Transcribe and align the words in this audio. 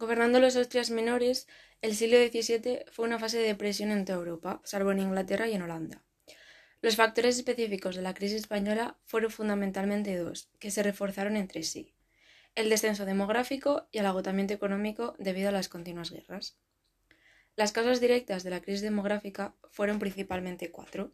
Gobernando 0.00 0.40
los 0.40 0.56
Austrias 0.56 0.88
menores, 0.88 1.46
el 1.82 1.94
siglo 1.94 2.16
XVII 2.16 2.86
fue 2.90 3.04
una 3.04 3.18
fase 3.18 3.36
de 3.36 3.48
depresión 3.48 3.90
en 3.90 4.06
toda 4.06 4.18
Europa, 4.18 4.62
salvo 4.64 4.92
en 4.92 5.00
Inglaterra 5.00 5.46
y 5.46 5.52
en 5.52 5.60
Holanda. 5.60 6.02
Los 6.80 6.96
factores 6.96 7.36
específicos 7.36 7.96
de 7.96 8.00
la 8.00 8.14
crisis 8.14 8.38
española 8.38 8.96
fueron 9.04 9.30
fundamentalmente 9.30 10.16
dos, 10.16 10.48
que 10.58 10.70
se 10.70 10.82
reforzaron 10.82 11.36
entre 11.36 11.64
sí 11.64 11.94
el 12.54 12.70
descenso 12.70 13.04
demográfico 13.04 13.88
y 13.92 13.98
el 13.98 14.06
agotamiento 14.06 14.54
económico 14.54 15.14
debido 15.18 15.50
a 15.50 15.52
las 15.52 15.68
continuas 15.68 16.10
guerras. 16.10 16.56
Las 17.54 17.72
causas 17.72 18.00
directas 18.00 18.42
de 18.42 18.50
la 18.50 18.62
crisis 18.62 18.80
demográfica 18.80 19.54
fueron 19.70 19.98
principalmente 19.98 20.70
cuatro 20.70 21.12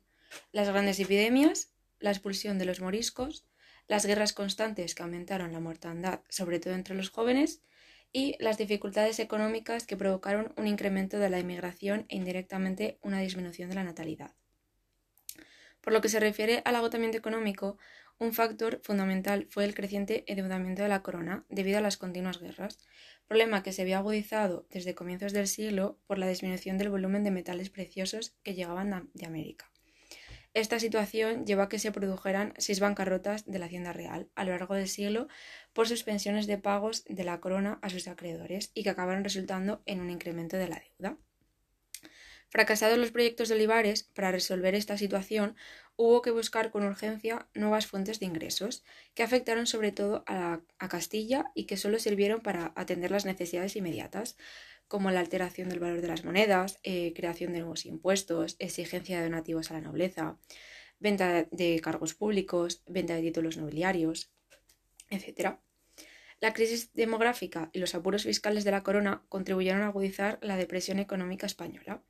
las 0.52 0.68
grandes 0.68 1.00
epidemias, 1.00 1.72
la 1.98 2.10
expulsión 2.10 2.56
de 2.56 2.66
los 2.66 2.80
moriscos, 2.80 3.46
las 3.88 4.06
guerras 4.06 4.32
constantes 4.32 4.94
que 4.94 5.02
aumentaron 5.02 5.52
la 5.52 5.60
mortandad, 5.60 6.20
sobre 6.28 6.60
todo 6.60 6.74
entre 6.74 6.94
los 6.94 7.10
jóvenes, 7.10 7.62
y 8.16 8.34
las 8.38 8.56
dificultades 8.56 9.18
económicas 9.18 9.86
que 9.86 9.98
provocaron 9.98 10.54
un 10.56 10.66
incremento 10.66 11.18
de 11.18 11.28
la 11.28 11.38
inmigración 11.38 12.06
e 12.08 12.16
indirectamente 12.16 12.98
una 13.02 13.20
disminución 13.20 13.68
de 13.68 13.74
la 13.74 13.84
natalidad. 13.84 14.34
Por 15.82 15.92
lo 15.92 16.00
que 16.00 16.08
se 16.08 16.18
refiere 16.18 16.62
al 16.64 16.76
agotamiento 16.76 17.18
económico, 17.18 17.76
un 18.18 18.32
factor 18.32 18.80
fundamental 18.82 19.48
fue 19.50 19.66
el 19.66 19.74
creciente 19.74 20.24
endeudamiento 20.28 20.82
de 20.82 20.88
la 20.88 21.02
corona 21.02 21.44
debido 21.50 21.76
a 21.76 21.82
las 21.82 21.98
continuas 21.98 22.40
guerras, 22.40 22.78
problema 23.26 23.62
que 23.62 23.74
se 23.74 23.82
había 23.82 23.98
agudizado 23.98 24.66
desde 24.70 24.94
comienzos 24.94 25.34
del 25.34 25.46
siglo 25.46 25.98
por 26.06 26.16
la 26.16 26.26
disminución 26.26 26.78
del 26.78 26.88
volumen 26.88 27.22
de 27.22 27.32
metales 27.32 27.68
preciosos 27.68 28.34
que 28.42 28.54
llegaban 28.54 29.10
de 29.12 29.26
América. 29.26 29.70
Esta 30.56 30.80
situación 30.80 31.44
llevó 31.44 31.60
a 31.60 31.68
que 31.68 31.78
se 31.78 31.92
produjeran 31.92 32.54
seis 32.56 32.80
bancarrotas 32.80 33.44
de 33.44 33.58
la 33.58 33.66
Hacienda 33.66 33.92
Real 33.92 34.30
a 34.34 34.42
lo 34.42 34.52
largo 34.52 34.74
del 34.74 34.88
siglo 34.88 35.28
por 35.74 35.86
suspensiones 35.86 36.46
de 36.46 36.56
pagos 36.56 37.04
de 37.04 37.24
la 37.24 37.40
corona 37.40 37.78
a 37.82 37.90
sus 37.90 38.08
acreedores 38.08 38.70
y 38.72 38.82
que 38.82 38.88
acabaron 38.88 39.22
resultando 39.22 39.82
en 39.84 40.00
un 40.00 40.08
incremento 40.08 40.56
de 40.56 40.68
la 40.68 40.80
deuda. 40.80 41.18
Fracasados 42.56 42.96
los 42.96 43.10
proyectos 43.10 43.50
de 43.50 43.54
Olivares, 43.54 44.04
para 44.14 44.32
resolver 44.32 44.74
esta 44.74 44.96
situación 44.96 45.56
hubo 45.96 46.22
que 46.22 46.30
buscar 46.30 46.70
con 46.70 46.84
urgencia 46.84 47.50
nuevas 47.52 47.86
fuentes 47.86 48.18
de 48.18 48.24
ingresos, 48.24 48.82
que 49.12 49.22
afectaron 49.22 49.66
sobre 49.66 49.92
todo 49.92 50.24
a, 50.26 50.62
Castilla 50.88 51.52
y 51.54 51.64
que 51.64 51.76
solo 51.76 51.98
sirvieron 51.98 52.40
para 52.40 52.72
atender 52.74 53.10
las 53.10 53.26
necesidades 53.26 53.76
inmediatas, 53.76 54.38
como 54.88 55.10
la 55.10 55.20
alteración 55.20 55.68
del 55.68 55.80
valor 55.80 56.00
de 56.00 56.08
las 56.08 56.24
monedas, 56.24 56.78
eh, 56.82 57.12
creación 57.14 57.52
de 57.52 57.58
nuevos 57.58 57.84
impuestos, 57.84 58.56
exigencia 58.58 59.18
de 59.18 59.24
donativos 59.24 59.70
a 59.70 59.74
la 59.74 59.82
nobleza, 59.82 60.38
venta 60.98 61.46
de 61.50 61.80
cargos 61.80 62.14
públicos, 62.14 62.82
venta 62.86 63.16
de 63.16 63.20
títulos 63.20 63.58
nobiliarios, 63.58 64.32
etc. 65.10 65.58
La 66.40 66.52
crisis 66.52 66.92
demográfica 66.92 67.70
y 67.72 67.78
los 67.78 67.94
apuros 67.94 68.24
fiscales 68.24 68.64
de 68.64 68.70
la 68.70 68.82
corona 68.82 69.24
contribuyeron 69.28 69.82
a 69.82 69.86
agudizar 69.86 70.38
la 70.42 70.56
depresión 70.56 70.98
económica 70.98 71.46
española, 71.46 72.02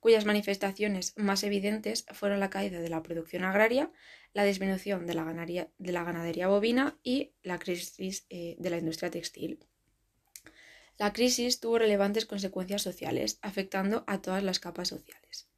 cuyas 0.00 0.26
manifestaciones 0.26 1.14
más 1.16 1.42
evidentes 1.44 2.04
fueron 2.12 2.40
la 2.40 2.50
caída 2.50 2.80
de 2.80 2.90
la 2.90 3.02
producción 3.02 3.44
agraria, 3.44 3.90
la 4.34 4.44
disminución 4.44 5.06
de 5.06 5.14
la, 5.14 5.24
ganadería 6.04 6.48
bovina 6.48 6.98
y 7.02 7.32
la 7.42 7.58
crisis 7.58 8.26
eh, 8.28 8.56
de 8.58 8.70
la 8.70 8.78
industria 8.78 9.10
textil. 9.10 9.66
La 10.98 11.14
crisis 11.14 11.60
tuvo 11.60 11.78
relevantes 11.78 12.26
consecuencias 12.26 12.82
sociales, 12.82 13.38
afectando 13.40 14.04
a 14.06 14.20
todas 14.20 14.42
las 14.42 14.60
capas 14.60 14.88
sociales. 14.88 15.49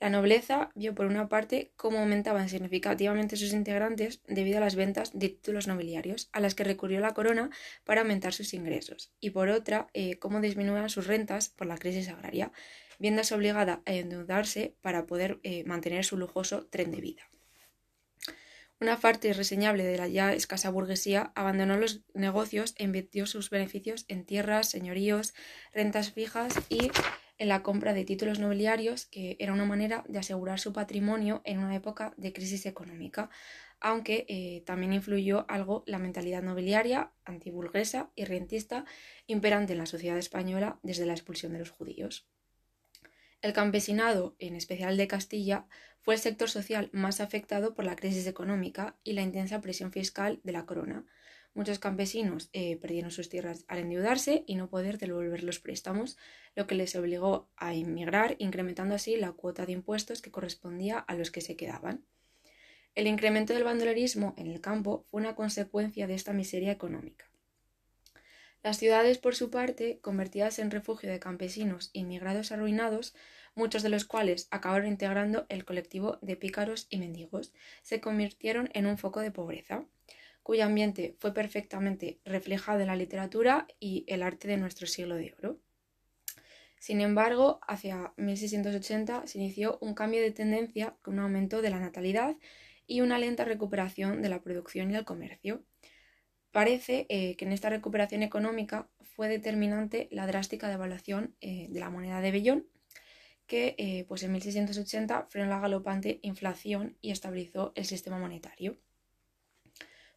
La 0.00 0.08
nobleza 0.08 0.70
vio 0.74 0.94
por 0.94 1.04
una 1.04 1.28
parte 1.28 1.72
cómo 1.76 1.98
aumentaban 1.98 2.48
significativamente 2.48 3.36
sus 3.36 3.52
integrantes 3.52 4.22
debido 4.26 4.56
a 4.56 4.62
las 4.62 4.74
ventas 4.74 5.10
de 5.12 5.28
títulos 5.28 5.68
nobiliarios 5.68 6.30
a 6.32 6.40
las 6.40 6.54
que 6.54 6.64
recurrió 6.64 7.00
la 7.00 7.12
corona 7.12 7.50
para 7.84 8.00
aumentar 8.00 8.32
sus 8.32 8.54
ingresos, 8.54 9.12
y 9.20 9.28
por 9.28 9.50
otra 9.50 9.88
eh, 9.92 10.18
cómo 10.18 10.40
disminuían 10.40 10.88
sus 10.88 11.06
rentas 11.06 11.50
por 11.50 11.66
la 11.66 11.76
crisis 11.76 12.08
agraria, 12.08 12.50
viéndose 12.98 13.34
obligada 13.34 13.82
a 13.84 13.92
endeudarse 13.92 14.74
para 14.80 15.04
poder 15.04 15.38
eh, 15.42 15.64
mantener 15.64 16.02
su 16.06 16.16
lujoso 16.16 16.66
tren 16.66 16.90
de 16.92 17.00
vida. 17.02 17.30
Una 18.80 18.98
parte 18.98 19.28
irreseñable 19.28 19.84
de 19.84 19.98
la 19.98 20.08
ya 20.08 20.32
escasa 20.32 20.70
burguesía 20.70 21.32
abandonó 21.34 21.76
los 21.76 22.00
negocios 22.14 22.74
e 22.78 22.84
invirtió 22.84 23.26
sus 23.26 23.50
beneficios 23.50 24.06
en 24.08 24.24
tierras, 24.24 24.70
señoríos, 24.70 25.34
rentas 25.74 26.12
fijas 26.12 26.54
y 26.70 26.90
en 27.40 27.48
la 27.48 27.62
compra 27.62 27.94
de 27.94 28.04
títulos 28.04 28.38
nobiliarios, 28.38 29.06
que 29.06 29.38
era 29.40 29.54
una 29.54 29.64
manera 29.64 30.04
de 30.06 30.18
asegurar 30.18 30.60
su 30.60 30.74
patrimonio 30.74 31.40
en 31.46 31.58
una 31.58 31.74
época 31.74 32.12
de 32.18 32.34
crisis 32.34 32.66
económica, 32.66 33.30
aunque 33.80 34.26
eh, 34.28 34.62
también 34.66 34.92
influyó 34.92 35.46
algo 35.48 35.82
la 35.86 35.98
mentalidad 35.98 36.42
nobiliaria, 36.42 37.12
antiburguesa 37.24 38.10
y 38.14 38.26
rentista 38.26 38.84
imperante 39.26 39.72
en 39.72 39.78
la 39.78 39.86
sociedad 39.86 40.18
española 40.18 40.78
desde 40.82 41.06
la 41.06 41.14
expulsión 41.14 41.54
de 41.54 41.60
los 41.60 41.70
judíos. 41.70 42.28
El 43.40 43.54
campesinado, 43.54 44.36
en 44.38 44.54
especial 44.54 44.98
de 44.98 45.08
Castilla, 45.08 45.66
fue 46.02 46.16
el 46.16 46.20
sector 46.20 46.50
social 46.50 46.90
más 46.92 47.22
afectado 47.22 47.74
por 47.74 47.86
la 47.86 47.96
crisis 47.96 48.26
económica 48.26 48.98
y 49.02 49.14
la 49.14 49.22
intensa 49.22 49.62
presión 49.62 49.92
fiscal 49.92 50.40
de 50.44 50.52
la 50.52 50.66
corona, 50.66 51.06
Muchos 51.52 51.80
campesinos 51.80 52.48
eh, 52.52 52.76
perdieron 52.76 53.10
sus 53.10 53.28
tierras 53.28 53.64
al 53.66 53.78
endeudarse 53.78 54.44
y 54.46 54.54
no 54.54 54.70
poder 54.70 54.98
devolver 54.98 55.42
los 55.42 55.58
préstamos, 55.58 56.16
lo 56.54 56.66
que 56.66 56.76
les 56.76 56.94
obligó 56.94 57.48
a 57.56 57.74
emigrar, 57.74 58.36
incrementando 58.38 58.94
así 58.94 59.16
la 59.16 59.32
cuota 59.32 59.66
de 59.66 59.72
impuestos 59.72 60.22
que 60.22 60.30
correspondía 60.30 60.98
a 60.98 61.14
los 61.16 61.30
que 61.32 61.40
se 61.40 61.56
quedaban. 61.56 62.04
El 62.94 63.08
incremento 63.08 63.52
del 63.52 63.64
bandolerismo 63.64 64.34
en 64.36 64.46
el 64.46 64.60
campo 64.60 65.04
fue 65.10 65.20
una 65.20 65.34
consecuencia 65.34 66.06
de 66.06 66.14
esta 66.14 66.32
miseria 66.32 66.70
económica. 66.70 67.30
Las 68.62 68.78
ciudades, 68.78 69.18
por 69.18 69.34
su 69.34 69.50
parte, 69.50 70.00
convertidas 70.00 70.58
en 70.58 70.70
refugio 70.70 71.10
de 71.10 71.18
campesinos 71.18 71.90
inmigrados 71.94 72.52
arruinados, 72.52 73.14
muchos 73.54 73.82
de 73.82 73.88
los 73.88 74.04
cuales 74.04 74.48
acabaron 74.50 74.86
integrando 74.86 75.46
el 75.48 75.64
colectivo 75.64 76.18
de 76.20 76.36
pícaros 76.36 76.86
y 76.90 76.98
mendigos, 76.98 77.52
se 77.82 78.00
convirtieron 78.00 78.68
en 78.74 78.86
un 78.86 78.98
foco 78.98 79.20
de 79.20 79.30
pobreza 79.30 79.86
cuyo 80.50 80.64
ambiente 80.64 81.14
fue 81.20 81.32
perfectamente 81.32 82.18
reflejado 82.24 82.80
en 82.80 82.88
la 82.88 82.96
literatura 82.96 83.68
y 83.78 84.04
el 84.08 84.20
arte 84.20 84.48
de 84.48 84.56
nuestro 84.56 84.88
siglo 84.88 85.14
de 85.14 85.32
oro. 85.38 85.60
Sin 86.80 87.00
embargo, 87.00 87.60
hacia 87.68 88.12
1680 88.16 89.28
se 89.28 89.38
inició 89.38 89.78
un 89.80 89.94
cambio 89.94 90.20
de 90.20 90.32
tendencia 90.32 90.96
con 91.02 91.14
un 91.14 91.20
aumento 91.20 91.62
de 91.62 91.70
la 91.70 91.78
natalidad 91.78 92.36
y 92.88 93.00
una 93.00 93.20
lenta 93.20 93.44
recuperación 93.44 94.22
de 94.22 94.28
la 94.28 94.42
producción 94.42 94.90
y 94.90 94.96
el 94.96 95.04
comercio. 95.04 95.62
Parece 96.50 97.06
eh, 97.10 97.36
que 97.36 97.44
en 97.44 97.52
esta 97.52 97.70
recuperación 97.70 98.24
económica 98.24 98.88
fue 99.14 99.28
determinante 99.28 100.08
la 100.10 100.26
drástica 100.26 100.68
devaluación 100.68 101.36
eh, 101.40 101.68
de 101.70 101.78
la 101.78 101.90
moneda 101.90 102.20
de 102.20 102.32
Bellón, 102.32 102.66
que 103.46 103.76
eh, 103.78 104.04
pues 104.08 104.24
en 104.24 104.32
1680 104.32 105.26
frenó 105.28 105.48
la 105.48 105.60
galopante 105.60 106.18
inflación 106.22 106.96
y 107.00 107.12
estabilizó 107.12 107.70
el 107.76 107.84
sistema 107.84 108.18
monetario. 108.18 108.80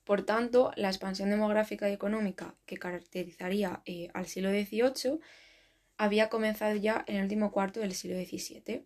Por 0.03 0.25
tanto, 0.25 0.71
la 0.75 0.89
expansión 0.89 1.29
demográfica 1.29 1.89
y 1.89 1.93
económica 1.93 2.55
que 2.65 2.77
caracterizaría 2.77 3.81
eh, 3.85 4.09
al 4.13 4.27
siglo 4.27 4.49
XVIII 4.49 5.19
había 5.97 6.29
comenzado 6.29 6.75
ya 6.75 7.05
en 7.07 7.17
el 7.17 7.23
último 7.23 7.51
cuarto 7.51 7.79
del 7.79 7.93
siglo 7.93 8.17
XVII. 8.17 8.85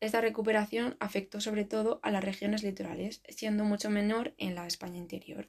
Esta 0.00 0.20
recuperación 0.20 0.96
afectó 1.00 1.40
sobre 1.40 1.64
todo 1.64 2.00
a 2.02 2.10
las 2.10 2.24
regiones 2.24 2.62
litorales, 2.62 3.22
siendo 3.28 3.64
mucho 3.64 3.90
menor 3.90 4.34
en 4.38 4.54
la 4.54 4.66
España 4.66 4.96
interior. 4.96 5.48